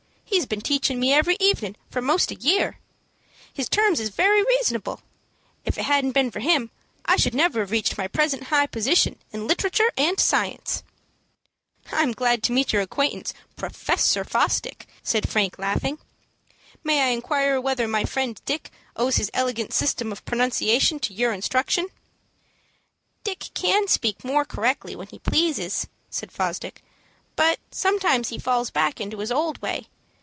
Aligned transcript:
He's 0.33 0.45
been 0.45 0.61
teachin' 0.61 0.97
me 0.97 1.11
every 1.13 1.35
evenin' 1.41 1.75
for 1.89 2.01
most 2.01 2.31
a 2.31 2.35
year. 2.35 2.79
His 3.53 3.67
terms 3.67 3.99
is 3.99 4.07
very 4.09 4.41
reasonable. 4.41 5.01
If 5.65 5.77
it 5.77 5.83
hadn't 5.83 6.13
been 6.13 6.31
for 6.31 6.39
him, 6.39 6.71
I 7.03 7.15
never 7.33 7.59
should 7.59 7.67
have 7.67 7.71
reached 7.71 7.97
my 7.97 8.07
present 8.07 8.43
high 8.43 8.65
position 8.67 9.19
in 9.33 9.45
literature 9.45 9.91
and 9.97 10.17
science." 10.21 10.83
"I 11.91 12.01
am 12.03 12.13
glad 12.13 12.43
to 12.43 12.53
make 12.53 12.71
your 12.71 12.81
acquaintance, 12.81 13.33
Professor 13.57 14.23
Fosdick," 14.23 14.87
said 15.03 15.27
Frank, 15.27 15.59
laughing. 15.59 15.99
"May 16.81 17.03
I 17.03 17.07
inquire 17.07 17.59
whether 17.59 17.85
my 17.87 18.05
friend 18.05 18.39
Dick 18.45 18.71
owes 18.95 19.17
his 19.17 19.29
elegant 19.33 19.73
system 19.73 20.13
of 20.13 20.23
pronunciation 20.25 20.97
to 21.01 21.13
your 21.13 21.33
instructions?" 21.33 21.91
"Dick 23.25 23.49
can 23.53 23.89
speak 23.89 24.23
more 24.23 24.45
correctly 24.45 24.95
when 24.95 25.07
he 25.07 25.19
pleases," 25.19 25.87
said 26.09 26.31
Fosdick; 26.31 26.81
"but 27.35 27.59
sometimes 27.69 28.29
he 28.29 28.39
falls 28.39 28.69
back 28.69 29.01
into 29.01 29.19
his 29.19 29.31
old 29.31 29.61
way. 29.61 29.87